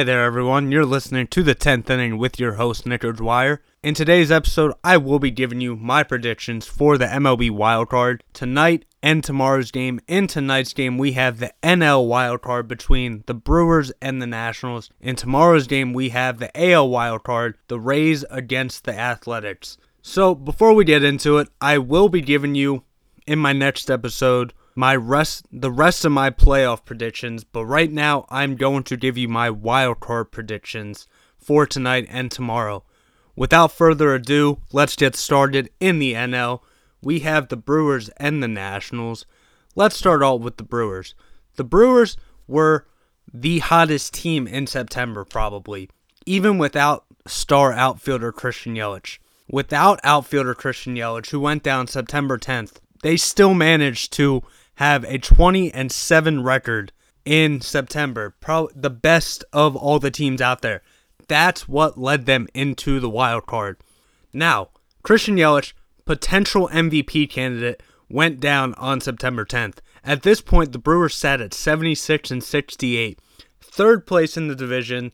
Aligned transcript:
Hey 0.00 0.04
there, 0.04 0.24
everyone. 0.24 0.72
You're 0.72 0.86
listening 0.86 1.26
to 1.26 1.42
the 1.42 1.54
10th 1.54 1.90
inning 1.90 2.16
with 2.16 2.40
your 2.40 2.54
host, 2.54 2.86
Nick 2.86 3.02
Dwyer. 3.02 3.60
In 3.82 3.92
today's 3.92 4.30
episode, 4.32 4.72
I 4.82 4.96
will 4.96 5.18
be 5.18 5.30
giving 5.30 5.60
you 5.60 5.76
my 5.76 6.04
predictions 6.04 6.66
for 6.66 6.96
the 6.96 7.04
MLB 7.04 7.50
wildcard 7.50 8.22
tonight 8.32 8.86
and 9.02 9.22
tomorrow's 9.22 9.70
game. 9.70 10.00
In 10.08 10.26
tonight's 10.26 10.72
game, 10.72 10.96
we 10.96 11.12
have 11.12 11.38
the 11.38 11.52
NL 11.62 12.08
wildcard 12.08 12.66
between 12.66 13.24
the 13.26 13.34
Brewers 13.34 13.92
and 14.00 14.22
the 14.22 14.26
Nationals. 14.26 14.88
In 15.02 15.16
tomorrow's 15.16 15.66
game, 15.66 15.92
we 15.92 16.08
have 16.08 16.38
the 16.38 16.50
AL 16.58 16.88
wildcard, 16.88 17.56
the 17.68 17.78
Rays 17.78 18.24
against 18.30 18.84
the 18.84 18.98
Athletics. 18.98 19.76
So, 20.00 20.34
before 20.34 20.72
we 20.72 20.86
get 20.86 21.04
into 21.04 21.36
it, 21.36 21.48
I 21.60 21.76
will 21.76 22.08
be 22.08 22.22
giving 22.22 22.54
you 22.54 22.84
in 23.26 23.38
my 23.38 23.52
next 23.52 23.90
episode 23.90 24.54
my 24.80 24.96
rest 24.96 25.44
the 25.52 25.70
rest 25.70 26.06
of 26.06 26.10
my 26.10 26.30
playoff 26.30 26.86
predictions, 26.86 27.44
but 27.44 27.66
right 27.66 27.92
now 27.92 28.24
I'm 28.30 28.56
going 28.56 28.82
to 28.84 28.96
give 28.96 29.18
you 29.18 29.28
my 29.28 29.50
wild 29.50 30.00
card 30.00 30.32
predictions 30.32 31.06
for 31.36 31.66
tonight 31.66 32.06
and 32.08 32.30
tomorrow. 32.30 32.82
Without 33.36 33.72
further 33.72 34.14
ado, 34.14 34.62
let's 34.72 34.96
get 34.96 35.14
started 35.14 35.68
in 35.80 35.98
the 35.98 36.14
NL. 36.14 36.60
We 37.02 37.20
have 37.20 37.48
the 37.48 37.58
Brewers 37.58 38.08
and 38.16 38.42
the 38.42 38.48
Nationals. 38.48 39.26
Let's 39.76 39.98
start 39.98 40.22
out 40.22 40.40
with 40.40 40.56
the 40.56 40.64
Brewers. 40.64 41.14
The 41.56 41.64
Brewers 41.64 42.16
were 42.48 42.86
the 43.32 43.58
hottest 43.58 44.14
team 44.14 44.46
in 44.46 44.66
September, 44.66 45.26
probably, 45.26 45.90
even 46.24 46.56
without 46.56 47.04
star 47.26 47.74
outfielder 47.74 48.32
Christian 48.32 48.76
Yelich. 48.76 49.18
Without 49.46 50.00
outfielder 50.04 50.54
Christian 50.54 50.96
Yelich, 50.96 51.30
who 51.30 51.40
went 51.40 51.62
down 51.62 51.86
September 51.86 52.38
10th, 52.38 52.76
they 53.02 53.18
still 53.18 53.52
managed 53.52 54.12
to 54.14 54.42
have 54.80 55.04
a 55.04 55.18
20 55.18 55.70
and 55.74 55.92
7 55.92 56.42
record 56.42 56.90
in 57.26 57.60
September. 57.60 58.34
Probably 58.40 58.72
the 58.74 58.88
best 58.88 59.44
of 59.52 59.76
all 59.76 59.98
the 59.98 60.10
teams 60.10 60.40
out 60.40 60.62
there. 60.62 60.80
That's 61.28 61.68
what 61.68 61.98
led 61.98 62.24
them 62.24 62.48
into 62.54 62.98
the 62.98 63.10
wild 63.10 63.44
card. 63.44 63.76
Now, 64.32 64.70
Christian 65.02 65.36
Yelich, 65.36 65.74
potential 66.06 66.70
MVP 66.72 67.28
candidate, 67.28 67.82
went 68.08 68.40
down 68.40 68.72
on 68.74 69.02
September 69.02 69.44
10th. 69.44 69.80
At 70.02 70.22
this 70.22 70.40
point, 70.40 70.72
the 70.72 70.78
Brewers 70.78 71.14
sat 71.14 71.42
at 71.42 71.52
76 71.52 72.30
and 72.30 72.42
68, 72.42 73.18
third 73.60 74.06
place 74.06 74.38
in 74.38 74.48
the 74.48 74.56
division 74.56 75.12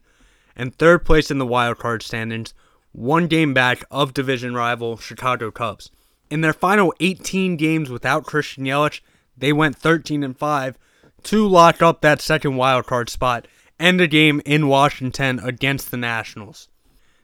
and 0.55 0.73
third 0.73 1.03
place 1.03 1.29
in 1.29 1.39
the 1.39 1.45
wild 1.45 1.77
card 1.77 2.01
standings, 2.03 2.53
one 2.93 3.27
game 3.27 3.53
back 3.53 3.83
of 3.91 4.13
division 4.13 4.53
rival 4.53 4.95
Chicago 4.95 5.51
Cubs. 5.51 5.91
In 6.29 6.39
their 6.39 6.53
final 6.53 6.93
18 7.01 7.57
games 7.57 7.89
without 7.89 8.25
Christian 8.25 8.63
Yelich, 8.63 9.01
they 9.37 9.53
went 9.53 9.77
13 9.77 10.23
and 10.23 10.37
5 10.37 10.77
to 11.23 11.47
lock 11.47 11.81
up 11.81 12.01
that 12.01 12.21
second 12.21 12.55
wild 12.55 12.85
card 12.85 13.09
spot 13.09 13.47
and 13.79 14.01
a 14.01 14.07
game 14.07 14.41
in 14.45 14.67
Washington 14.67 15.39
against 15.39 15.91
the 15.91 15.97
Nationals. 15.97 16.69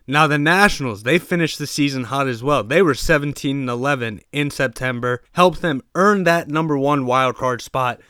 Now 0.05 0.27
the 0.27 0.37
Nationals, 0.37 1.03
they 1.03 1.17
finished 1.17 1.57
the 1.57 1.67
season 1.67 2.05
hot 2.05 2.27
as 2.27 2.43
well. 2.43 2.63
They 2.63 2.81
were 2.81 2.93
17 2.93 3.57
and 3.61 3.69
11 3.69 4.21
in 4.31 4.49
September, 4.49 5.23
helped 5.31 5.61
them 5.61 5.81
earn 5.95 6.25
that 6.25 6.49
number 6.49 6.77
1 6.77 7.05
wild 7.05 7.37
card 7.37 7.61
spot, 7.61 8.01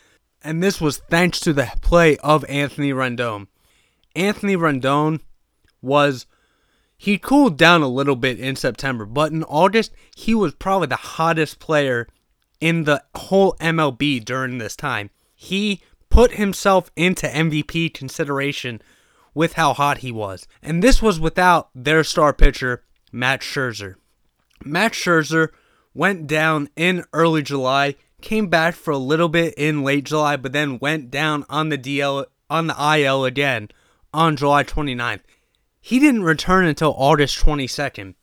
and 0.42 0.62
this 0.62 0.80
was 0.80 0.98
thanks 0.98 1.38
to 1.40 1.52
the 1.52 1.72
play 1.80 2.16
of 2.18 2.44
Anthony 2.46 2.92
Rendon. 2.92 3.46
Anthony 4.16 4.56
Rendon 4.56 5.20
was 5.80 6.26
he 6.96 7.18
cooled 7.18 7.56
down 7.56 7.82
a 7.82 7.88
little 7.88 8.16
bit 8.16 8.40
in 8.40 8.56
September, 8.56 9.06
but 9.06 9.30
in 9.30 9.44
August 9.44 9.92
he 10.16 10.34
was 10.34 10.54
probably 10.54 10.88
the 10.88 10.96
hottest 10.96 11.60
player 11.60 12.08
in 12.60 12.84
the 12.84 13.02
whole 13.14 13.54
MLB 13.60 14.24
during 14.24 14.58
this 14.58 14.76
time. 14.76 15.10
He 15.34 15.82
put 16.08 16.32
himself 16.32 16.90
into 16.96 17.26
MVP 17.26 17.92
consideration 17.92 18.80
with 19.34 19.54
how 19.54 19.72
hot 19.72 19.98
he 19.98 20.12
was. 20.12 20.46
And 20.62 20.82
this 20.82 21.02
was 21.02 21.18
without 21.18 21.70
their 21.74 22.04
star 22.04 22.32
pitcher, 22.32 22.84
Matt 23.12 23.40
Scherzer. 23.40 23.96
Matt 24.64 24.92
Scherzer 24.92 25.48
went 25.92 26.26
down 26.26 26.68
in 26.76 27.04
early 27.12 27.42
July, 27.42 27.96
came 28.20 28.46
back 28.46 28.74
for 28.74 28.92
a 28.92 28.98
little 28.98 29.28
bit 29.28 29.54
in 29.56 29.82
late 29.82 30.04
July, 30.04 30.36
but 30.36 30.52
then 30.52 30.78
went 30.78 31.10
down 31.10 31.44
on 31.48 31.68
the 31.68 31.78
DL 31.78 32.26
on 32.48 32.66
the 32.68 32.98
IL 32.98 33.24
again 33.24 33.68
on 34.12 34.36
July 34.36 34.64
29th. 34.64 35.20
He 35.80 35.98
didn't 35.98 36.22
return 36.22 36.64
until 36.64 36.94
August 36.96 37.38
22nd. 37.40 38.14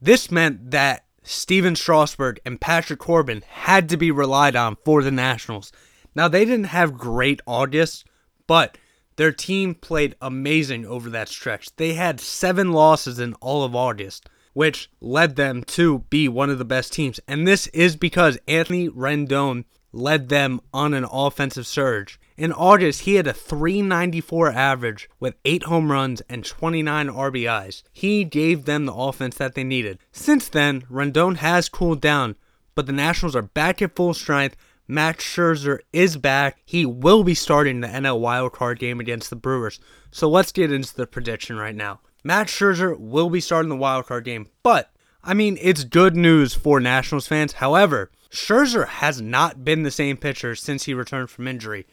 This 0.00 0.30
meant 0.30 0.70
that 0.72 1.04
Stephen 1.24 1.74
Strasburg 1.74 2.38
and 2.44 2.60
Patrick 2.60 2.98
Corbin 2.98 3.42
had 3.48 3.88
to 3.88 3.96
be 3.96 4.10
relied 4.10 4.54
on 4.54 4.76
for 4.84 5.02
the 5.02 5.10
Nationals. 5.10 5.72
Now, 6.14 6.28
they 6.28 6.44
didn't 6.44 6.66
have 6.66 6.98
great 6.98 7.40
August, 7.46 8.06
but 8.46 8.78
their 9.16 9.32
team 9.32 9.74
played 9.74 10.16
amazing 10.20 10.84
over 10.86 11.08
that 11.10 11.28
stretch. 11.28 11.74
They 11.76 11.94
had 11.94 12.20
seven 12.20 12.72
losses 12.72 13.18
in 13.18 13.34
all 13.34 13.64
of 13.64 13.74
August, 13.74 14.28
which 14.52 14.90
led 15.00 15.36
them 15.36 15.64
to 15.64 16.00
be 16.10 16.28
one 16.28 16.50
of 16.50 16.58
the 16.58 16.64
best 16.64 16.92
teams. 16.92 17.18
And 17.26 17.48
this 17.48 17.66
is 17.68 17.96
because 17.96 18.38
Anthony 18.46 18.88
Rendon 18.88 19.64
led 19.92 20.28
them 20.28 20.60
on 20.72 20.94
an 20.94 21.06
offensive 21.10 21.66
surge. 21.66 22.20
In 22.36 22.52
August, 22.52 23.02
he 23.02 23.14
had 23.14 23.28
a 23.28 23.32
394 23.32 24.50
average 24.50 25.08
with 25.20 25.36
8 25.44 25.64
home 25.64 25.92
runs 25.92 26.20
and 26.22 26.44
29 26.44 27.06
RBIs. 27.06 27.84
He 27.92 28.24
gave 28.24 28.64
them 28.64 28.86
the 28.86 28.92
offense 28.92 29.36
that 29.36 29.54
they 29.54 29.62
needed. 29.62 29.98
Since 30.10 30.48
then, 30.48 30.82
Rendon 30.90 31.36
has 31.36 31.68
cooled 31.68 32.00
down, 32.00 32.34
but 32.74 32.86
the 32.86 32.92
Nationals 32.92 33.36
are 33.36 33.42
back 33.42 33.80
at 33.80 33.94
full 33.94 34.14
strength. 34.14 34.56
Max 34.88 35.24
Scherzer 35.24 35.78
is 35.92 36.16
back. 36.16 36.58
He 36.64 36.84
will 36.84 37.22
be 37.22 37.34
starting 37.34 37.80
the 37.80 37.88
NL 37.88 38.20
wildcard 38.20 38.80
game 38.80 38.98
against 38.98 39.30
the 39.30 39.36
Brewers. 39.36 39.78
So 40.10 40.28
let's 40.28 40.50
get 40.50 40.72
into 40.72 40.94
the 40.94 41.06
prediction 41.06 41.56
right 41.56 41.74
now. 41.74 42.00
Max 42.24 42.52
Scherzer 42.52 42.98
will 42.98 43.30
be 43.30 43.40
starting 43.40 43.68
the 43.68 43.76
wildcard 43.76 44.24
game, 44.24 44.48
but 44.64 44.90
I 45.22 45.34
mean, 45.34 45.56
it's 45.60 45.84
good 45.84 46.16
news 46.16 46.52
for 46.52 46.80
Nationals 46.80 47.28
fans. 47.28 47.54
However, 47.54 48.10
Scherzer 48.30 48.88
has 48.88 49.22
not 49.22 49.64
been 49.64 49.84
the 49.84 49.90
same 49.90 50.16
pitcher 50.16 50.56
since 50.56 50.84
he 50.84 50.94
returned 50.94 51.30
from 51.30 51.46
injury. 51.46 51.86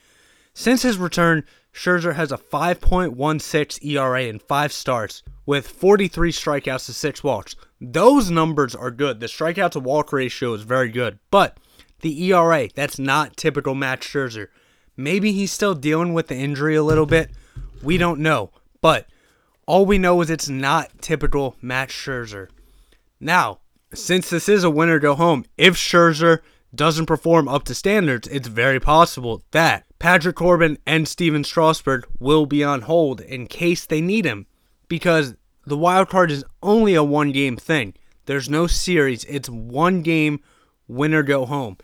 Since 0.54 0.82
his 0.82 0.98
return, 0.98 1.44
Scherzer 1.74 2.16
has 2.16 2.32
a 2.32 2.38
5.16 2.38 3.86
ERA 3.86 4.24
in 4.24 4.40
five 4.40 4.74
starts 4.74 5.24
with 5.46 5.68
43 5.68 6.32
strikeouts 6.32 6.86
to 6.88 6.94
six 6.94 7.24
walks. 7.24 7.56
Those 7.80 8.30
numbers 8.30 8.76
are 8.76 8.92
good. 8.92 9.20
The 9.20 9.28
strikeout 9.28 9.72
to 9.72 9.80
walk 9.80 10.12
ratio 10.12 10.54
is 10.54 10.64
very 10.64 10.90
good, 10.90 11.20
but 11.30 11.58
the 12.02 12.32
ERA, 12.32 12.68
that's 12.76 13.00
not 13.00 13.38
typical 13.38 13.76
Matt 13.76 14.02
Scherzer. 14.02 14.48
Maybe 14.98 15.32
he's 15.32 15.52
still 15.52 15.74
dealing 15.74 16.14
with 16.14 16.28
the 16.28 16.36
injury 16.36 16.76
a 16.76 16.84
little 16.84 17.06
bit. 17.06 17.32
We 17.82 17.98
don't 17.98 18.20
know, 18.20 18.52
but 18.82 19.08
all 19.66 19.86
we 19.86 19.98
know 19.98 20.22
is 20.22 20.30
it's 20.30 20.50
not 20.50 21.02
typical 21.02 21.56
Matt 21.62 21.90
Scherzer. 21.90 22.50
Now, 23.20 23.60
since 23.94 24.30
this 24.30 24.50
is 24.50 24.64
a 24.64 24.70
winner 24.70 25.00
go 25.00 25.16
home, 25.16 25.46
if 25.58 25.76
Scherzer 25.76 26.40
doesn't 26.74 27.06
perform 27.06 27.48
up 27.48 27.64
to 27.66 27.76
standards, 27.76 28.28
it's 28.28 28.48
very 28.48 28.80
possible 28.80 29.44
that 29.52 29.86
Patrick 30.02 30.36
Corbin 30.36 30.80
and 30.88 31.08
Stephen 31.08 31.44
Strasburg 31.44 32.08
will 32.20 32.48
be 32.48 32.64
on 32.64 32.82
hold 32.82 33.22
in 33.22 33.46
case 33.46 33.86
they 33.86 34.02
need 34.02 34.26
him 34.26 34.48
because 34.88 35.36
the 35.68 35.78
wild 35.78 36.10
card 36.10 36.32
is 36.32 36.44
only 36.64 36.96
a 36.96 37.04
one 37.04 37.32
game 37.32 37.56
thing. 37.56 37.94
There's 38.26 38.50
no 38.50 38.66
series, 38.66 39.26
it's 39.26 39.48
one 39.48 40.02
game, 40.02 40.40
winner 40.88 41.22
go 41.22 41.46
home. 41.46 41.78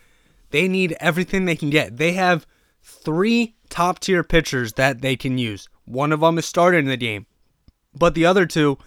They 0.50 0.68
need 0.68 0.98
everything 1.00 1.46
they 1.46 1.56
can 1.56 1.70
get. 1.70 1.98
They 1.98 2.14
have 2.14 2.48
three 2.82 3.56
top 3.70 4.00
tier 4.00 4.24
pitchers 4.24 4.74
that 4.74 5.02
they 5.02 5.16
can 5.16 5.38
use. 5.38 5.70
One 5.86 6.12
of 6.12 6.22
them 6.22 6.40
is 6.40 6.46
starting 6.48 6.86
the 6.86 6.98
game, 6.98 7.28
but 7.94 8.16
the 8.16 8.26
other 8.26 8.48
two 8.48 8.80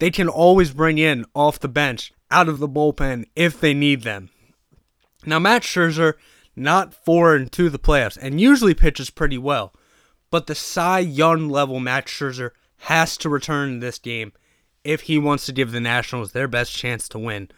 they 0.00 0.10
can 0.10 0.28
always 0.28 0.72
bring 0.72 0.98
in 0.98 1.24
off 1.36 1.60
the 1.60 1.68
bench 1.68 2.12
out 2.32 2.48
of 2.48 2.58
the 2.58 2.68
bullpen 2.68 3.26
if 3.36 3.60
they 3.60 3.74
need 3.74 4.02
them. 4.02 4.30
Now, 5.24 5.38
Matt 5.38 5.62
Scherzer, 5.62 6.14
not 6.56 6.94
foreign 6.94 7.48
to 7.50 7.70
the 7.70 7.78
playoffs, 7.78 8.18
and 8.20 8.40
usually 8.40 8.74
pitches 8.74 9.10
pretty 9.10 9.38
well, 9.38 9.72
but 10.30 10.46
the 10.46 10.54
Cy 10.54 11.00
Young 11.00 11.48
level 11.48 11.80
Matt 11.80 12.06
Scherzer 12.06 12.50
has 12.78 13.16
to 13.18 13.28
return 13.28 13.70
in 13.70 13.80
this 13.80 13.98
game 13.98 14.32
if 14.84 15.02
he 15.02 15.18
wants 15.18 15.46
to 15.46 15.52
give 15.52 15.72
the 15.72 15.80
Nationals 15.80 16.32
their 16.32 16.48
best 16.48 16.74
chance 16.74 17.08
to 17.08 17.18
win. 17.18 17.48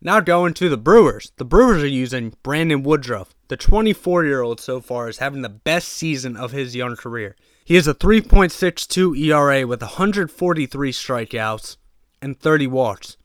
Now 0.00 0.20
going 0.20 0.54
to 0.54 0.68
the 0.68 0.76
Brewers. 0.76 1.32
The 1.36 1.44
Brewers 1.44 1.82
are 1.82 1.86
using 1.86 2.34
Brandon 2.42 2.82
Woodruff. 2.82 3.34
The 3.48 3.56
24 3.56 4.24
year 4.24 4.42
old 4.42 4.60
so 4.60 4.80
far 4.80 5.08
is 5.08 5.18
having 5.18 5.42
the 5.42 5.48
best 5.48 5.88
season 5.88 6.36
of 6.36 6.52
his 6.52 6.76
young 6.76 6.94
career. 6.96 7.34
He 7.64 7.74
has 7.74 7.86
a 7.86 7.94
3.62 7.94 9.18
ERA 9.18 9.66
with 9.66 9.82
143 9.82 10.92
strikeouts 10.92 11.76
and 12.22 12.38
30 12.40 12.66
walks. 12.68 13.17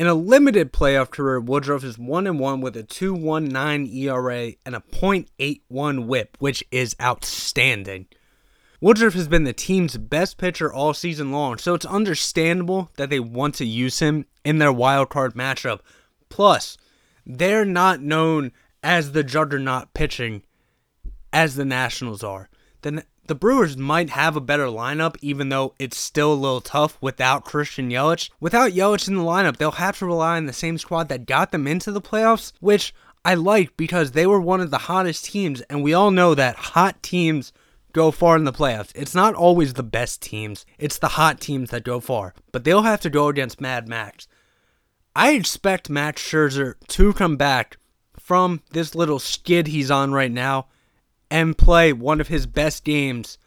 In 0.00 0.06
a 0.06 0.14
limited 0.14 0.72
playoff 0.72 1.10
career, 1.10 1.40
Woodruff 1.40 1.84
is 1.84 1.98
1 1.98 2.26
and 2.26 2.40
1 2.40 2.62
with 2.62 2.74
a 2.74 2.82
2.19 2.82 3.94
ERA 3.94 4.52
and 4.64 4.74
a 4.74 4.80
.81 4.80 6.06
whip, 6.06 6.38
which 6.40 6.64
is 6.70 6.96
outstanding. 7.02 8.06
Woodruff 8.80 9.12
has 9.12 9.28
been 9.28 9.44
the 9.44 9.52
team's 9.52 9.98
best 9.98 10.38
pitcher 10.38 10.72
all 10.72 10.94
season 10.94 11.32
long, 11.32 11.58
so 11.58 11.74
it's 11.74 11.84
understandable 11.84 12.90
that 12.96 13.10
they 13.10 13.20
want 13.20 13.56
to 13.56 13.66
use 13.66 13.98
him 13.98 14.24
in 14.42 14.56
their 14.56 14.72
wild 14.72 15.10
card 15.10 15.34
matchup. 15.34 15.80
Plus, 16.30 16.78
they're 17.26 17.66
not 17.66 18.00
known 18.00 18.52
as 18.82 19.12
the 19.12 19.22
juggernaut 19.22 19.92
pitching 19.92 20.42
as 21.30 21.56
the 21.56 21.66
Nationals 21.66 22.24
are. 22.24 22.48
The, 22.80 23.04
the 23.30 23.36
Brewers 23.36 23.76
might 23.76 24.10
have 24.10 24.34
a 24.34 24.40
better 24.40 24.66
lineup, 24.66 25.14
even 25.22 25.50
though 25.50 25.72
it's 25.78 25.96
still 25.96 26.32
a 26.32 26.34
little 26.34 26.60
tough 26.60 26.98
without 27.00 27.44
Christian 27.44 27.88
Yelich. 27.88 28.28
Without 28.40 28.72
Yelich 28.72 29.06
in 29.06 29.14
the 29.14 29.22
lineup, 29.22 29.56
they'll 29.56 29.70
have 29.70 29.96
to 30.00 30.06
rely 30.06 30.36
on 30.36 30.46
the 30.46 30.52
same 30.52 30.78
squad 30.78 31.08
that 31.08 31.26
got 31.26 31.52
them 31.52 31.68
into 31.68 31.92
the 31.92 32.00
playoffs, 32.00 32.52
which 32.58 32.92
I 33.24 33.34
like 33.34 33.76
because 33.76 34.10
they 34.10 34.26
were 34.26 34.40
one 34.40 34.60
of 34.60 34.72
the 34.72 34.78
hottest 34.78 35.26
teams, 35.26 35.60
and 35.70 35.84
we 35.84 35.94
all 35.94 36.10
know 36.10 36.34
that 36.34 36.56
hot 36.56 37.04
teams 37.04 37.52
go 37.92 38.10
far 38.10 38.34
in 38.34 38.42
the 38.42 38.52
playoffs. 38.52 38.90
It's 38.96 39.14
not 39.14 39.36
always 39.36 39.74
the 39.74 39.84
best 39.84 40.20
teams, 40.20 40.66
it's 40.76 40.98
the 40.98 41.10
hot 41.10 41.40
teams 41.40 41.70
that 41.70 41.84
go 41.84 42.00
far. 42.00 42.34
But 42.50 42.64
they'll 42.64 42.82
have 42.82 43.00
to 43.02 43.10
go 43.10 43.28
against 43.28 43.60
Mad 43.60 43.86
Max. 43.86 44.26
I 45.14 45.34
expect 45.34 45.88
Max 45.88 46.20
Scherzer 46.20 46.74
to 46.88 47.12
come 47.12 47.36
back 47.36 47.76
from 48.18 48.62
this 48.72 48.96
little 48.96 49.20
skid 49.20 49.68
he's 49.68 49.88
on 49.88 50.10
right 50.10 50.32
now 50.32 50.66
and 51.30 51.56
play 51.56 51.92
one 51.92 52.20
of 52.20 52.28
his 52.28 52.46
best 52.46 52.84
games 52.84 53.38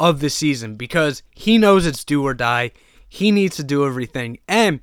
of 0.00 0.20
the 0.20 0.30
season 0.30 0.76
because 0.76 1.22
he 1.30 1.58
knows 1.58 1.86
it's 1.86 2.04
do 2.04 2.22
or 2.22 2.34
die. 2.34 2.72
He 3.08 3.30
needs 3.30 3.56
to 3.56 3.64
do 3.64 3.86
everything. 3.86 4.38
And 4.48 4.80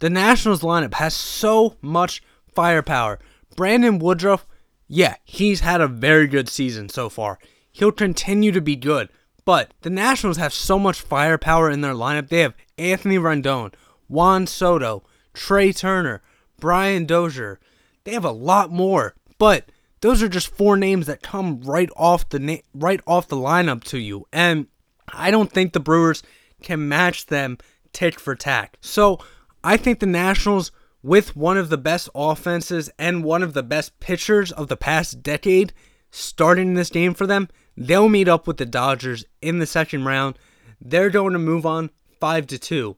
the 0.00 0.10
Nationals 0.10 0.62
lineup 0.62 0.94
has 0.94 1.14
so 1.14 1.76
much 1.80 2.22
firepower. 2.54 3.18
Brandon 3.56 3.98
Woodruff, 3.98 4.46
yeah, 4.88 5.16
he's 5.24 5.60
had 5.60 5.80
a 5.80 5.88
very 5.88 6.26
good 6.26 6.48
season 6.48 6.88
so 6.88 7.08
far. 7.08 7.38
He'll 7.70 7.92
continue 7.92 8.52
to 8.52 8.60
be 8.60 8.76
good. 8.76 9.08
But 9.44 9.72
the 9.80 9.90
Nationals 9.90 10.36
have 10.36 10.52
so 10.52 10.78
much 10.78 11.00
firepower 11.00 11.70
in 11.70 11.80
their 11.80 11.94
lineup. 11.94 12.28
They 12.28 12.40
have 12.40 12.54
Anthony 12.76 13.16
Rendon, 13.16 13.72
Juan 14.06 14.46
Soto, 14.46 15.04
Trea 15.32 15.72
Turner, 15.72 16.22
Brian 16.60 17.06
Dozier. 17.06 17.58
They 18.04 18.12
have 18.12 18.24
a 18.24 18.30
lot 18.30 18.70
more, 18.70 19.14
but 19.38 19.70
those 20.00 20.22
are 20.22 20.28
just 20.28 20.48
four 20.48 20.76
names 20.76 21.06
that 21.06 21.22
come 21.22 21.60
right 21.60 21.90
off 21.96 22.28
the 22.28 22.38
na- 22.38 22.56
right 22.74 23.00
off 23.06 23.28
the 23.28 23.36
lineup 23.36 23.84
to 23.84 23.98
you, 23.98 24.26
and 24.32 24.66
I 25.12 25.30
don't 25.30 25.50
think 25.50 25.72
the 25.72 25.80
Brewers 25.80 26.22
can 26.62 26.88
match 26.88 27.26
them 27.26 27.58
tick 27.92 28.20
for 28.20 28.34
tack. 28.34 28.76
So 28.80 29.18
I 29.64 29.76
think 29.76 30.00
the 30.00 30.06
Nationals, 30.06 30.70
with 31.02 31.36
one 31.36 31.56
of 31.56 31.68
the 31.68 31.78
best 31.78 32.08
offenses 32.14 32.90
and 32.98 33.24
one 33.24 33.42
of 33.42 33.54
the 33.54 33.62
best 33.62 33.98
pitchers 34.00 34.52
of 34.52 34.68
the 34.68 34.76
past 34.76 35.22
decade, 35.22 35.72
starting 36.10 36.74
this 36.74 36.90
game 36.90 37.14
for 37.14 37.26
them, 37.26 37.48
they'll 37.76 38.08
meet 38.08 38.28
up 38.28 38.46
with 38.46 38.56
the 38.56 38.66
Dodgers 38.66 39.24
in 39.40 39.58
the 39.58 39.66
second 39.66 40.04
round. 40.04 40.38
They're 40.80 41.10
going 41.10 41.32
to 41.32 41.38
move 41.38 41.66
on 41.66 41.90
five 42.20 42.46
to 42.48 42.58
two. 42.58 42.96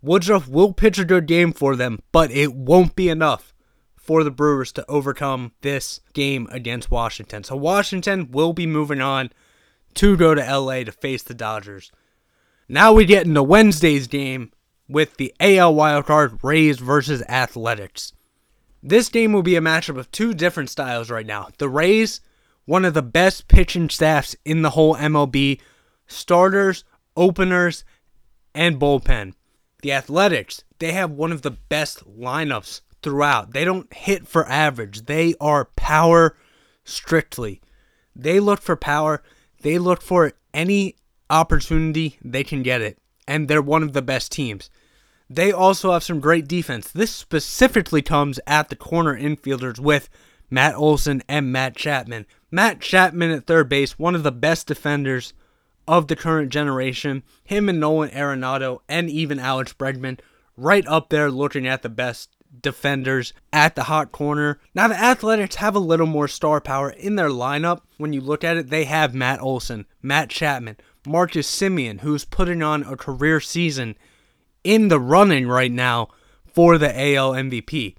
Woodruff 0.00 0.48
will 0.48 0.72
pitch 0.72 0.98
a 0.98 1.04
good 1.04 1.26
game 1.26 1.52
for 1.52 1.74
them, 1.74 2.00
but 2.12 2.30
it 2.30 2.54
won't 2.54 2.94
be 2.94 3.08
enough 3.08 3.52
for 4.08 4.24
the 4.24 4.30
Brewers 4.30 4.72
to 4.72 4.86
overcome 4.88 5.52
this 5.60 6.00
game 6.14 6.48
against 6.50 6.90
Washington. 6.90 7.44
So 7.44 7.54
Washington 7.56 8.30
will 8.30 8.54
be 8.54 8.66
moving 8.66 9.02
on 9.02 9.30
to 9.96 10.16
go 10.16 10.34
to 10.34 10.40
LA 10.40 10.84
to 10.84 10.92
face 10.92 11.22
the 11.22 11.34
Dodgers. 11.34 11.92
Now 12.70 12.94
we 12.94 13.04
get 13.04 13.26
into 13.26 13.42
Wednesday's 13.42 14.06
game 14.06 14.50
with 14.88 15.18
the 15.18 15.34
AL 15.40 15.74
wildcard 15.74 16.42
Rays 16.42 16.78
versus 16.78 17.22
Athletics. 17.28 18.14
This 18.82 19.10
game 19.10 19.34
will 19.34 19.42
be 19.42 19.56
a 19.56 19.60
matchup 19.60 19.98
of 19.98 20.10
two 20.10 20.32
different 20.32 20.70
styles 20.70 21.10
right 21.10 21.26
now. 21.26 21.48
The 21.58 21.68
Rays, 21.68 22.22
one 22.64 22.86
of 22.86 22.94
the 22.94 23.02
best 23.02 23.46
pitching 23.46 23.90
staffs 23.90 24.34
in 24.42 24.62
the 24.62 24.70
whole 24.70 24.96
MLB, 24.96 25.60
starters, 26.06 26.82
openers, 27.14 27.84
and 28.54 28.80
bullpen. 28.80 29.34
The 29.82 29.92
Athletics, 29.92 30.64
they 30.78 30.92
have 30.92 31.10
one 31.10 31.30
of 31.30 31.42
the 31.42 31.50
best 31.50 32.04
lineups 32.18 32.80
throughout. 33.02 33.52
They 33.52 33.64
don't 33.64 33.92
hit 33.92 34.26
for 34.26 34.46
average. 34.48 35.06
They 35.06 35.34
are 35.40 35.66
power 35.76 36.36
strictly. 36.84 37.60
They 38.14 38.40
look 38.40 38.60
for 38.60 38.76
power. 38.76 39.22
They 39.62 39.78
look 39.78 40.02
for 40.02 40.32
any 40.52 40.96
opportunity 41.30 42.18
they 42.24 42.44
can 42.44 42.62
get 42.62 42.80
it. 42.80 42.98
And 43.26 43.48
they're 43.48 43.62
one 43.62 43.82
of 43.82 43.92
the 43.92 44.02
best 44.02 44.32
teams. 44.32 44.70
They 45.30 45.52
also 45.52 45.92
have 45.92 46.02
some 46.02 46.20
great 46.20 46.48
defense. 46.48 46.90
This 46.90 47.10
specifically 47.10 48.00
comes 48.00 48.40
at 48.46 48.70
the 48.70 48.76
corner 48.76 49.18
infielders 49.18 49.78
with 49.78 50.08
Matt 50.50 50.74
Olson 50.74 51.22
and 51.28 51.52
Matt 51.52 51.76
Chapman. 51.76 52.24
Matt 52.50 52.80
Chapman 52.80 53.30
at 53.30 53.46
third 53.46 53.68
base, 53.68 53.98
one 53.98 54.14
of 54.14 54.22
the 54.22 54.32
best 54.32 54.66
defenders 54.66 55.34
of 55.86 56.08
the 56.08 56.16
current 56.16 56.50
generation. 56.50 57.22
Him 57.44 57.68
and 57.68 57.78
Nolan 57.78 58.10
Arenado 58.10 58.80
and 58.88 59.10
even 59.10 59.38
Alex 59.38 59.74
Bregman 59.74 60.18
right 60.56 60.86
up 60.86 61.10
there 61.10 61.30
looking 61.30 61.66
at 61.66 61.82
the 61.82 61.88
best 61.90 62.30
defenders 62.62 63.32
at 63.52 63.74
the 63.74 63.84
hot 63.84 64.12
corner. 64.12 64.58
Now, 64.74 64.88
the 64.88 65.00
Athletics 65.00 65.56
have 65.56 65.74
a 65.74 65.80
little 65.80 66.06
more 66.06 66.28
star 66.28 66.60
power 66.60 66.90
in 66.90 67.16
their 67.16 67.28
lineup. 67.28 67.82
When 67.96 68.12
you 68.12 68.20
look 68.20 68.44
at 68.44 68.56
it, 68.56 68.70
they 68.70 68.84
have 68.84 69.14
Matt 69.14 69.40
Olson, 69.40 69.86
Matt 70.02 70.30
Chapman, 70.30 70.76
Marcus 71.06 71.50
Semien, 71.50 72.00
who's 72.00 72.24
putting 72.24 72.62
on 72.62 72.82
a 72.82 72.96
career 72.96 73.40
season 73.40 73.96
in 74.64 74.88
the 74.88 75.00
running 75.00 75.46
right 75.48 75.72
now 75.72 76.08
for 76.46 76.78
the 76.78 76.88
AL 76.88 77.32
MVP. 77.32 77.94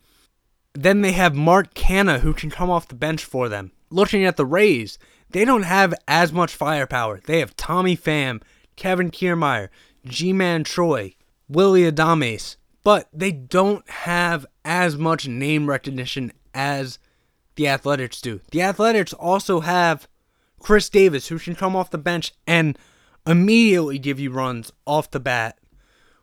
Then 0.74 1.02
they 1.02 1.14
have 1.14 1.36
Mark 1.36 1.74
Canha, 1.74 2.20
who 2.20 2.34
can 2.34 2.50
come 2.50 2.70
off 2.70 2.88
the 2.88 2.96
bench 2.96 3.24
for 3.24 3.50
them. 3.50 3.72
Looking 3.90 4.24
at 4.24 4.38
the 4.38 4.46
Rays, 4.46 5.00
they 5.32 5.46
don't 5.46 5.64
have 5.64 5.94
as 6.08 6.32
much 6.32 6.56
firepower. 6.56 7.22
They 7.26 7.40
have 7.40 7.56
Tommy 7.56 7.98
Pham, 7.98 8.42
Kevin 8.76 9.12
Kiermaier, 9.12 9.70
Ji-Man 10.06 10.64
Choi, 10.64 11.16
Willie 11.48 11.92
Adames, 11.92 12.56
but 12.90 13.08
they 13.14 13.32
don't 13.32 13.88
have 13.88 14.48
as 14.66 14.98
much 14.98 15.28
name 15.28 15.70
recognition 15.70 16.32
as 16.56 16.98
the 17.54 17.68
Athletics 17.68 18.20
do. 18.20 18.42
The 18.50 18.64
Athletics 18.64 19.14
also 19.14 19.60
have 19.60 20.08
Khris 20.60 20.90
Davis, 20.90 21.28
who 21.28 21.38
can 21.38 21.54
come 21.54 21.76
off 21.76 21.92
the 21.92 22.00
bench 22.00 22.34
and 22.48 22.80
immediately 23.28 24.00
give 24.00 24.20
you 24.20 24.32
runs 24.32 24.72
off 24.88 25.12
the 25.12 25.20
bat 25.20 25.60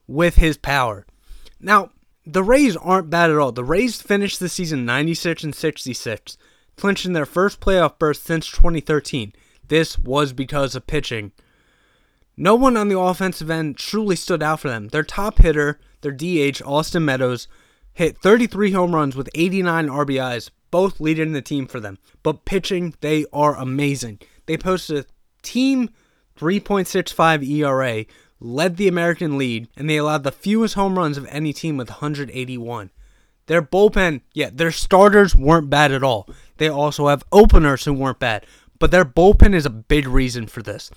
with 0.09 0.39
his 0.39 0.57
power. 0.57 1.07
Now, 1.61 1.91
the 2.27 2.43
Rays 2.43 2.77
aren't 2.77 3.11
bad 3.11 3.31
at 3.31 3.39
all. 3.39 3.53
The 3.53 3.62
Rays 3.62 4.03
finished 4.03 4.41
the 4.41 4.49
season 4.49 4.85
96 4.85 5.45
and 5.45 5.55
66, 5.55 6.37
clinching 6.77 7.12
their 7.12 7.27
first 7.27 7.61
playoff 7.61 7.97
berth 7.97 8.17
since 8.17 8.51
2013. 8.51 9.35
This 9.69 10.01
was 10.01 10.33
because 10.33 10.75
of 10.75 10.89
pitching. 10.89 11.31
No 12.37 12.55
one 12.55 12.77
on 12.77 12.88
the 12.88 12.99
offensive 12.99 13.50
end 13.50 13.79
truly 13.79 14.15
stood 14.15 14.43
out 14.43 14.61
for 14.61 14.69
them. 14.69 14.88
Their 14.88 15.03
top 15.03 15.38
hitter, 15.38 15.81
their 16.03 16.12
DH, 16.12 16.61
Austin 16.62 17.05
Meadows, 17.05 17.49
hit 17.94 18.19
33 18.19 18.73
home 18.73 18.94
runs 18.94 19.17
with 19.17 19.31
89 19.35 19.88
RBIs, 19.88 20.50
both 20.71 21.00
leading 21.00 21.33
the 21.33 21.41
team 21.41 21.67
for 21.67 21.81
them. 21.81 21.99
But 22.23 22.44
pitching, 22.44 22.94
they 23.00 23.25
are 23.33 23.56
amazing. 23.56 24.21
They 24.44 24.59
posted 24.59 24.99
a 24.99 25.06
team 25.43 25.88
3.65 26.38 27.49
ERA, 27.49 28.05
led 28.38 28.77
the 28.77 28.88
American 28.88 29.38
lead, 29.38 29.69
and 29.75 29.88
they 29.88 29.97
allowed 29.97 30.23
the 30.23 30.31
fewest 30.31 30.75
home 30.75 30.99
runs 30.99 31.16
of 31.16 31.26
any 31.31 31.55
team 31.55 31.78
with 31.78 31.88
181. 31.88 32.90
Their 33.47 33.62
bullpen, 33.62 34.21
yeah, 34.35 34.50
their 34.52 34.73
starters 34.73 35.35
weren't 35.35 35.71
bad 35.71 35.90
at 35.90 36.02
all. 36.02 36.28
They 36.59 36.69
also 36.69 37.09
have 37.09 37.25
openers 37.33 37.85
who 37.85 37.95
weren't 37.95 38.19
bad, 38.19 38.45
but 38.78 38.90
their 38.90 39.07
bullpen 39.07 39.55
is 39.55 39.64
a 39.64 39.71
big 39.71 40.07
reason 40.07 40.47
for 40.49 40.62
this. 40.62 40.90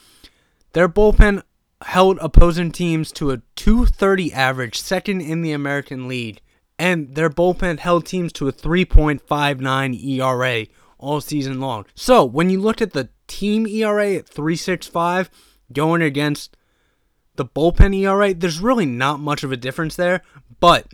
Their 0.73 0.89
bullpen 0.89 1.43
held 1.81 2.17
opposing 2.21 2.71
teams 2.71 3.11
to 3.13 3.31
a 3.31 3.41
230 3.55 4.33
average, 4.33 4.79
second 4.79 5.21
in 5.21 5.41
the 5.41 5.51
American 5.51 6.07
League, 6.07 6.41
and 6.77 7.15
their 7.15 7.29
bullpen 7.29 7.79
held 7.79 8.05
teams 8.05 8.31
to 8.33 8.47
a 8.47 8.53
3.59 8.53 10.03
ERA 10.03 10.67
all 10.97 11.21
season 11.21 11.59
long. 11.59 11.85
So, 11.95 12.23
when 12.25 12.49
you 12.49 12.59
looked 12.59 12.81
at 12.81 12.93
the 12.93 13.09
team 13.27 13.65
ERA 13.65 14.15
at 14.15 14.29
3.65 14.29 15.29
going 15.71 16.01
against 16.01 16.55
the 17.35 17.45
bullpen 17.45 17.95
ERA, 17.95 18.33
there's 18.33 18.59
really 18.59 18.85
not 18.85 19.19
much 19.19 19.43
of 19.43 19.51
a 19.51 19.57
difference 19.57 19.95
there, 19.95 20.21
but 20.59 20.87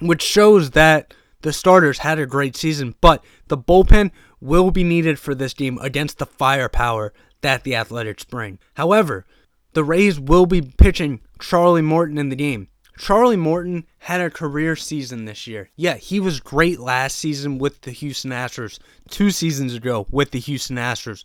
which 0.00 0.22
shows 0.22 0.72
that 0.72 1.14
the 1.42 1.52
starters 1.52 1.98
had 1.98 2.18
a 2.18 2.26
great 2.26 2.56
season, 2.56 2.94
but 3.00 3.24
the 3.46 3.56
bullpen 3.56 4.10
will 4.40 4.70
be 4.70 4.84
needed 4.84 5.18
for 5.18 5.34
this 5.34 5.54
game 5.54 5.78
against 5.78 6.18
the 6.18 6.26
firepower 6.26 7.12
that 7.40 7.64
the 7.64 7.74
Athletics 7.74 8.24
bring. 8.24 8.58
However, 8.74 9.24
the 9.72 9.84
Rays 9.84 10.18
will 10.18 10.46
be 10.46 10.62
pitching 10.62 11.20
Charlie 11.40 11.82
Morton 11.82 12.18
in 12.18 12.28
the 12.28 12.36
game. 12.36 12.68
Charlie 12.98 13.36
Morton 13.36 13.86
had 13.98 14.20
a 14.20 14.30
career 14.30 14.74
season 14.74 15.24
this 15.24 15.46
year. 15.46 15.70
Yeah, 15.76 15.94
he 15.94 16.18
was 16.18 16.40
great 16.40 16.80
last 16.80 17.16
season 17.16 17.58
with 17.58 17.82
the 17.82 17.92
Houston 17.92 18.32
Astros, 18.32 18.80
two 19.08 19.30
seasons 19.30 19.74
ago 19.74 20.06
with 20.10 20.32
the 20.32 20.40
Houston 20.40 20.76
Astros. 20.76 21.24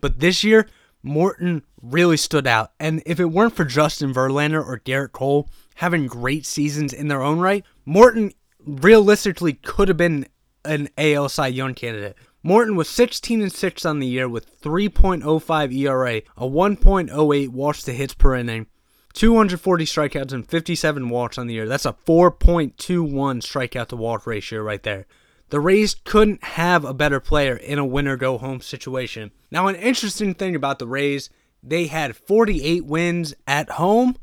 But 0.00 0.18
this 0.18 0.42
year, 0.42 0.68
Morton 1.02 1.62
really 1.80 2.16
stood 2.16 2.46
out. 2.46 2.72
And 2.80 3.02
if 3.06 3.20
it 3.20 3.26
weren't 3.26 3.54
for 3.54 3.64
Justin 3.64 4.12
Verlander 4.12 4.64
or 4.64 4.80
Gerrit 4.80 5.12
Cole 5.12 5.48
having 5.76 6.06
great 6.06 6.44
seasons 6.44 6.92
in 6.92 7.08
their 7.08 7.22
own 7.22 7.38
right, 7.38 7.64
Morton 7.84 8.32
realistically 8.64 9.54
could 9.54 9.88
have 9.88 9.96
been 9.96 10.26
an 10.64 10.88
AL 10.98 11.28
Cy 11.28 11.48
Young 11.48 11.74
candidate. 11.74 12.16
Morton 12.44 12.74
was 12.74 12.88
16 12.88 13.40
and 13.40 13.52
6 13.52 13.84
on 13.84 14.00
the 14.00 14.06
year 14.06 14.28
with 14.28 14.60
3.05 14.60 15.72
ERA, 15.72 16.22
a 16.36 16.48
1.08 16.48 17.48
walks 17.50 17.82
to 17.84 17.92
hits 17.92 18.14
per 18.14 18.34
inning, 18.34 18.66
240 19.12 19.84
strikeouts 19.84 20.32
and 20.32 20.48
57 20.48 21.08
walks 21.08 21.38
on 21.38 21.46
the 21.46 21.54
year. 21.54 21.68
That's 21.68 21.86
a 21.86 21.92
4.21 21.92 22.74
strikeout 22.74 23.86
to 23.88 23.96
walk 23.96 24.26
ratio 24.26 24.60
right 24.60 24.82
there. 24.82 25.06
The 25.50 25.60
Rays 25.60 25.94
couldn't 25.94 26.42
have 26.42 26.84
a 26.84 26.94
better 26.94 27.20
player 27.20 27.54
in 27.54 27.78
a 27.78 27.86
winner 27.86 28.16
go 28.16 28.38
home 28.38 28.60
situation. 28.60 29.30
Now, 29.50 29.68
an 29.68 29.76
interesting 29.76 30.34
thing 30.34 30.56
about 30.56 30.80
the 30.80 30.86
Rays, 30.88 31.30
they 31.62 31.86
had 31.86 32.16
48 32.16 32.86
wins 32.86 33.34
at 33.46 33.70
home, 33.70 34.16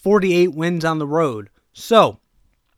48 0.00 0.54
wins 0.54 0.84
on 0.84 0.98
the 0.98 1.06
road. 1.06 1.50
So, 1.74 2.20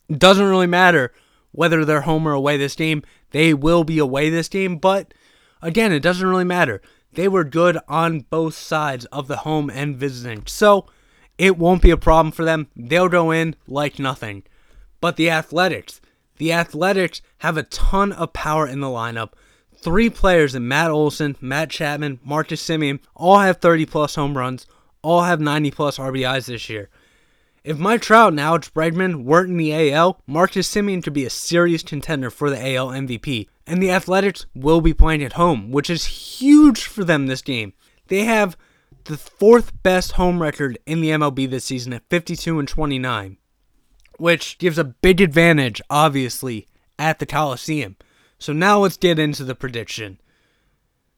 it 0.09 0.19
doesn't 0.19 0.49
really 0.49 0.67
matter 0.67 1.13
whether 1.51 1.85
they're 1.85 2.01
home 2.01 2.27
or 2.27 2.33
away 2.33 2.57
this 2.57 2.75
game. 2.75 3.03
They 3.31 3.53
will 3.53 3.83
be 3.83 3.99
away 3.99 4.29
this 4.29 4.47
game, 4.47 4.77
but 4.77 5.13
again, 5.61 5.91
it 5.91 6.01
doesn't 6.01 6.27
really 6.27 6.43
matter. 6.43 6.81
They 7.13 7.27
were 7.27 7.43
good 7.43 7.77
on 7.87 8.21
both 8.21 8.53
sides 8.53 9.05
of 9.05 9.27
the 9.27 9.37
home 9.37 9.69
and 9.69 9.97
visiting. 9.97 10.45
So, 10.45 10.85
it 11.37 11.57
won't 11.57 11.81
be 11.81 11.91
a 11.91 11.97
problem 11.97 12.31
for 12.31 12.43
them. 12.43 12.67
They'll 12.75 13.09
go 13.09 13.31
in 13.31 13.55
like 13.65 13.97
nothing. 13.97 14.43
But 14.99 15.15
the 15.15 15.29
Athletics, 15.29 16.01
the 16.37 16.51
Athletics 16.51 17.21
have 17.39 17.57
a 17.57 17.63
ton 17.63 18.11
of 18.11 18.33
power 18.33 18.67
in 18.67 18.81
the 18.81 18.87
lineup. 18.87 19.31
Three 19.75 20.09
players 20.09 20.53
in 20.53 20.67
Matt 20.67 20.91
Olson, 20.91 21.37
Matt 21.39 21.69
Chapman, 21.69 22.19
Marcus 22.23 22.61
Semien 22.61 22.99
all 23.15 23.39
have 23.39 23.57
30 23.57 23.85
plus 23.85 24.15
home 24.15 24.37
runs, 24.37 24.67
all 25.01 25.23
have 25.23 25.39
90 25.39 25.71
plus 25.71 25.97
RBIs 25.97 26.47
this 26.47 26.69
year. 26.69 26.89
If 27.63 27.77
Mike 27.77 28.01
Trout 28.01 28.31
and 28.33 28.39
Alex 28.39 28.69
Bregman 28.69 29.23
weren't 29.23 29.49
in 29.49 29.57
the 29.57 29.91
AL, 29.91 30.21
Marcus 30.25 30.73
Semien 30.73 31.03
could 31.03 31.13
be 31.13 31.25
a 31.25 31.29
serious 31.29 31.83
contender 31.83 32.29
for 32.29 32.49
the 32.49 32.75
AL 32.75 32.87
MVP. 32.87 33.47
And 33.67 33.83
the 33.83 33.91
Athletics 33.91 34.45
will 34.55 34.81
be 34.81 34.93
playing 34.93 35.23
at 35.23 35.33
home, 35.33 35.71
which 35.71 35.89
is 35.89 36.05
huge 36.05 36.85
for 36.85 37.03
them 37.03 37.27
this 37.27 37.41
game. 37.41 37.73
They 38.07 38.23
have 38.23 38.57
the 39.03 39.17
fourth 39.17 39.83
best 39.83 40.13
home 40.13 40.41
record 40.41 40.79
in 40.85 41.01
the 41.01 41.09
MLB 41.09 41.49
this 41.49 41.65
season 41.65 41.93
at 41.93 42.07
52 42.09 42.59
and 42.59 42.67
29, 42.67 43.37
which 44.17 44.57
gives 44.57 44.77
a 44.77 44.83
big 44.83 45.21
advantage, 45.21 45.81
obviously, 45.89 46.67
at 46.97 47.19
the 47.19 47.25
Coliseum. 47.25 47.97
So 48.37 48.53
now 48.53 48.79
let's 48.79 48.97
get 48.97 49.19
into 49.19 49.43
the 49.43 49.55
prediction. 49.55 50.19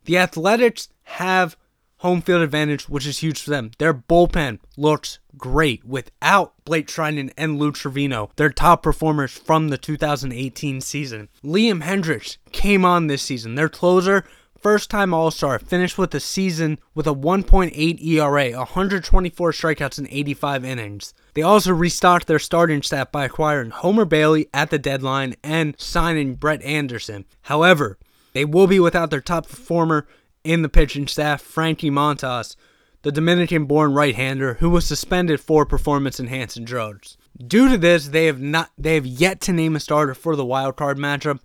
The 0.05 0.17
Athletics 0.17 0.89
have 1.03 1.55
home 2.01 2.21
field 2.21 2.41
advantage, 2.41 2.89
which 2.89 3.05
is 3.05 3.19
huge 3.19 3.41
for 3.41 3.51
them. 3.51 3.71
Their 3.77 3.93
bullpen 3.93 4.59
looks 4.75 5.19
great 5.37 5.85
without 5.85 6.53
Blake 6.65 6.87
Treinen 6.87 7.31
and 7.37 7.59
Lou 7.59 7.71
Trivino, 7.71 8.31
their 8.35 8.49
top 8.49 8.81
performers 8.81 9.31
from 9.31 9.69
the 9.69 9.77
2018 9.77 10.81
season. 10.81 11.29
Liam 11.43 11.83
Hendriks 11.83 12.37
came 12.51 12.83
on 12.83 13.05
this 13.05 13.21
season. 13.21 13.53
Their 13.53 13.69
closer, 13.69 14.25
first 14.59 14.89
time 14.89 15.13
All 15.13 15.29
Star, 15.29 15.59
finished 15.59 15.99
with 15.99 16.09
the 16.09 16.19
season 16.19 16.79
with 16.95 17.05
a 17.05 17.13
1.8 17.13 18.03
ERA, 18.03 18.57
124 18.57 19.51
strikeouts 19.51 19.99
in 19.99 20.07
85 20.09 20.65
innings. 20.65 21.13
They 21.35 21.43
also 21.43 21.71
restocked 21.71 22.25
their 22.25 22.39
starting 22.39 22.81
staff 22.81 23.11
by 23.11 23.25
acquiring 23.25 23.69
Homer 23.69 24.05
Bailey 24.05 24.47
at 24.55 24.71
the 24.71 24.79
deadline 24.79 25.35
and 25.43 25.79
signing 25.79 26.33
Brett 26.33 26.63
Anderson. 26.63 27.25
However, 27.43 27.99
they 28.33 28.45
will 28.45 28.67
be 28.67 28.79
without 28.79 29.09
their 29.09 29.21
top 29.21 29.47
performer 29.47 30.07
in 30.43 30.61
the 30.61 30.69
pitching 30.69 31.07
staff, 31.07 31.41
Frankie 31.41 31.91
Montas, 31.91 32.55
the 33.03 33.11
Dominican 33.11 33.65
born 33.65 33.93
right 33.93 34.15
hander 34.15 34.55
who 34.55 34.69
was 34.69 34.85
suspended 34.85 35.39
for 35.39 35.65
performance 35.65 36.19
enhancing 36.19 36.65
drugs. 36.65 37.17
Due 37.37 37.69
to 37.69 37.77
this, 37.77 38.09
they 38.09 38.25
have 38.25 38.39
not 38.39 38.71
they 38.77 38.95
have 38.95 39.05
yet 39.05 39.41
to 39.41 39.53
name 39.53 39.75
a 39.75 39.79
starter 39.79 40.13
for 40.13 40.35
the 40.35 40.45
wild 40.45 40.75
card 40.75 40.97
matchup. 40.97 41.39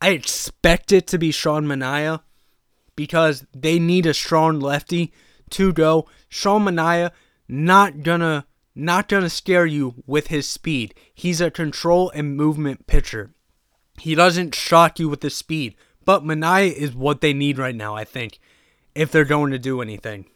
I 0.00 0.10
expect 0.10 0.92
it 0.92 1.06
to 1.08 1.18
be 1.18 1.32
Sean 1.32 1.64
Manaea 1.64 2.20
because 2.96 3.46
they 3.54 3.78
need 3.78 4.06
a 4.06 4.14
strong 4.14 4.60
lefty 4.60 5.12
to 5.50 5.72
go. 5.72 6.08
Sean 6.28 6.64
Manaea 6.64 7.10
not 7.48 8.02
gonna 8.02 8.46
not 8.74 9.08
gonna 9.08 9.30
scare 9.30 9.66
you 9.66 10.02
with 10.06 10.28
his 10.28 10.48
speed. 10.48 10.94
He's 11.14 11.40
a 11.40 11.50
control 11.50 12.10
and 12.10 12.36
movement 12.36 12.86
pitcher. 12.86 13.34
He 13.98 14.14
doesn't 14.14 14.54
shock 14.54 14.98
you 14.98 15.08
with 15.08 15.22
his 15.22 15.36
speed. 15.36 15.76
But 16.04 16.24
Manaea 16.24 16.72
is 16.72 16.94
what 16.94 17.20
they 17.20 17.32
need 17.32 17.58
right 17.58 17.74
now, 17.74 17.94
I 17.94 18.04
think, 18.04 18.38
if 18.94 19.10
they're 19.10 19.24
going 19.24 19.52
to 19.52 19.58
do 19.58 19.80
anything. 19.80 20.26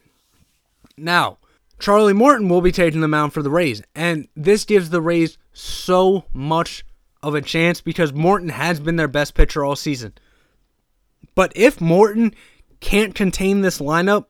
Now, 0.97 1.37
Charlie 1.79 2.13
Morton 2.13 2.49
will 2.49 2.61
be 2.61 2.71
taking 2.71 3.01
the 3.01 3.07
mound 3.07 3.33
for 3.33 3.41
the 3.41 3.49
Rays, 3.49 3.81
and 3.95 4.27
this 4.35 4.65
gives 4.65 4.89
the 4.89 5.01
Rays 5.01 5.37
so 5.53 6.25
much 6.33 6.83
of 7.23 7.35
a 7.35 7.41
chance 7.41 7.81
because 7.81 8.13
Morton 8.13 8.49
has 8.49 8.79
been 8.79 8.95
their 8.95 9.07
best 9.07 9.33
pitcher 9.33 9.63
all 9.63 9.75
season. 9.75 10.13
But 11.35 11.51
if 11.55 11.79
Morton 11.79 12.33
can't 12.79 13.15
contain 13.15 13.61
this 13.61 13.79
lineup, 13.79 14.25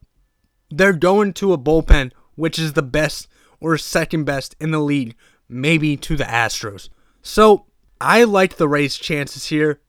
they're 0.70 0.94
going 0.94 1.34
to 1.34 1.54
a 1.54 1.58
bullpen, 1.58 2.12
which 2.36 2.60
is 2.60 2.74
the 2.74 2.84
best 2.84 3.28
or 3.60 3.78
second 3.78 4.26
best 4.26 4.56
in 4.60 4.72
the 4.72 4.80
league, 4.80 5.16
maybe 5.48 5.98
to 5.98 6.16
the 6.16 6.24
Astros. 6.24 6.90
So 7.22 7.66
I 8.00 8.24
like 8.24 8.58
the 8.58 8.68
Rays' 8.68 8.98
chances 8.98 9.48
here, 9.48 9.82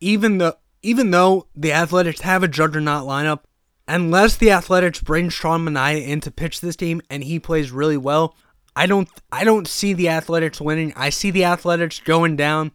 even 0.00 0.38
though 0.38 0.54
even 0.84 1.10
though 1.10 1.46
the 1.56 1.72
Athletics 1.72 2.20
have 2.20 2.42
a 2.42 2.48
juggernaut 2.48 3.08
lineup, 3.08 3.40
unless 3.88 4.36
the 4.36 4.50
Athletics 4.50 5.00
bring 5.00 5.30
Sean 5.30 5.64
Manaea 5.64 6.06
in 6.06 6.20
to 6.20 6.30
pitch 6.30 6.60
this 6.60 6.76
team 6.76 7.00
and 7.08 7.24
he 7.24 7.40
plays 7.40 7.72
really 7.72 7.96
well, 7.96 8.36
I 8.76 8.86
don't 8.86 9.08
I 9.32 9.44
don't 9.44 9.66
see 9.66 9.94
the 9.94 10.10
Athletics 10.10 10.60
winning. 10.60 10.92
I 10.94 11.08
see 11.08 11.30
the 11.30 11.44
Athletics 11.44 12.00
going 12.00 12.36
down 12.36 12.72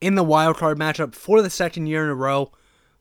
in 0.00 0.16
the 0.16 0.24
wild 0.24 0.56
card 0.56 0.76
matchup 0.76 1.14
for 1.14 1.40
the 1.40 1.48
second 1.48 1.86
year 1.86 2.02
in 2.02 2.10
a 2.10 2.14
row. 2.14 2.50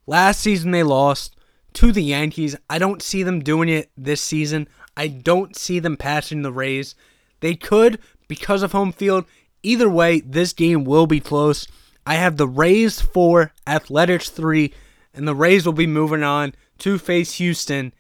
Last 0.06 0.42
season 0.42 0.70
they 0.70 0.84
lost 0.84 1.36
to 1.74 1.92
the 1.92 2.04
Yankees. 2.04 2.56
I 2.70 2.78
don't 2.78 3.02
see 3.02 3.24
them 3.24 3.40
doing 3.42 3.68
it 3.68 3.90
this 3.98 4.22
season. 4.22 4.68
I 4.96 5.08
don't 5.08 5.56
see 5.56 5.80
them 5.80 5.98
passing 5.98 6.44
the 6.44 6.54
Rays. 6.54 6.94
They 7.40 7.56
could 7.56 8.00
because 8.28 8.62
of 8.62 8.74
home 8.74 8.92
field. 8.92 9.25
Either 9.64 9.90
way, 9.90 10.20
this 10.20 10.54
game 10.54 10.84
will 10.84 11.08
be 11.08 11.20
close. 11.20 11.68
I 12.06 12.16
have 12.16 12.38
the 12.38 12.48
Rays 12.48 13.02
4, 13.02 13.52
Athletics 13.66 14.30
3, 14.30 14.74
and 15.14 15.28
the 15.28 15.36
Rays 15.36 15.66
will 15.66 15.74
be 15.74 15.88
moving 15.88 16.24
on 16.24 16.54
to 16.80 16.98
face 16.98 17.34
Houston 17.34 17.94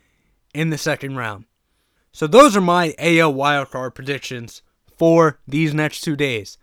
in 0.53 0.69
the 0.69 0.77
second 0.77 1.15
round. 1.15 1.45
So 2.11 2.27
those 2.27 2.55
are 2.55 2.61
my 2.61 2.93
AL 2.97 3.33
wildcard 3.33 3.95
predictions 3.95 4.61
for 4.97 5.39
these 5.47 5.73
next 5.73 6.01
two 6.01 6.15
days. 6.15 6.57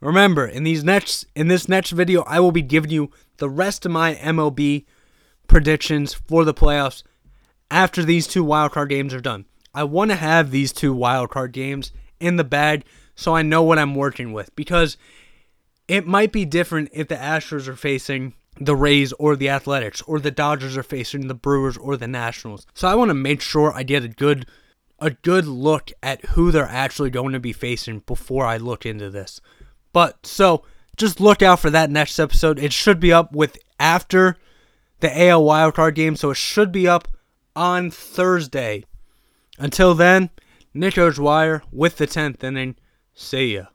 Remember, 0.00 0.46
in 0.46 0.64
these 0.64 0.84
next 0.84 1.26
in 1.34 1.48
this 1.48 1.68
next 1.68 1.90
video, 1.90 2.22
I 2.22 2.40
will 2.40 2.52
be 2.52 2.62
giving 2.62 2.90
you 2.90 3.10
the 3.38 3.48
rest 3.48 3.84
of 3.84 3.92
my 3.92 4.14
MLB 4.14 4.84
predictions 5.46 6.14
for 6.14 6.44
the 6.44 6.54
playoffs 6.54 7.02
after 7.70 8.04
these 8.04 8.26
two 8.26 8.44
wildcard 8.44 8.90
games 8.90 9.12
are 9.12 9.20
done. 9.20 9.46
I 9.74 9.84
want 9.84 10.10
to 10.10 10.16
have 10.16 10.50
these 10.50 10.72
two 10.72 10.94
wildcard 10.94 11.52
games 11.52 11.92
in 12.20 12.36
the 12.36 12.44
bag 12.44 12.84
so 13.14 13.34
I 13.34 13.42
know 13.42 13.62
what 13.62 13.78
I'm 13.78 13.94
working 13.94 14.32
with 14.32 14.54
because 14.54 14.96
it 15.88 16.06
might 16.06 16.30
be 16.32 16.44
different 16.44 16.90
if 16.92 17.08
the 17.08 17.16
Astros 17.16 17.66
are 17.66 17.76
facing 17.76 18.34
the 18.60 18.76
Rays 18.76 19.12
or 19.14 19.36
the 19.36 19.48
Athletics, 19.48 20.02
or 20.02 20.20
the 20.20 20.30
Dodgers 20.30 20.76
are 20.76 20.82
facing 20.82 21.28
the 21.28 21.34
Brewers 21.34 21.76
or 21.76 21.96
the 21.96 22.08
Nationals. 22.08 22.66
So 22.74 22.88
I 22.88 22.94
want 22.94 23.08
to 23.08 23.14
make 23.14 23.40
sure 23.40 23.72
I 23.72 23.82
get 23.82 24.04
a 24.04 24.08
good 24.08 24.46
a 25.00 25.10
good 25.10 25.46
look 25.46 25.92
at 26.02 26.24
who 26.26 26.50
they're 26.50 26.66
actually 26.68 27.10
going 27.10 27.32
to 27.32 27.38
be 27.38 27.52
facing 27.52 28.00
before 28.00 28.44
I 28.44 28.56
look 28.56 28.84
into 28.84 29.10
this. 29.10 29.40
But 29.92 30.26
so 30.26 30.64
just 30.96 31.20
look 31.20 31.40
out 31.40 31.60
for 31.60 31.70
that 31.70 31.90
next 31.90 32.18
episode. 32.18 32.58
It 32.58 32.72
should 32.72 32.98
be 32.98 33.12
up 33.12 33.32
with 33.32 33.56
after 33.78 34.36
the 34.98 35.28
AL 35.28 35.42
wildcard 35.42 35.94
game, 35.94 36.16
so 36.16 36.30
it 36.30 36.36
should 36.36 36.72
be 36.72 36.88
up 36.88 37.06
on 37.54 37.90
Thursday. 37.90 38.84
Until 39.56 39.94
then, 39.94 40.30
Nick 40.74 40.94
Dwyer 40.94 41.62
with 41.70 41.96
the 41.96 42.06
10th 42.06 42.42
inning. 42.42 42.74
See 43.14 43.54
ya. 43.54 43.64